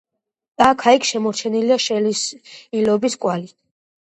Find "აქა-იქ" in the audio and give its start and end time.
0.67-1.05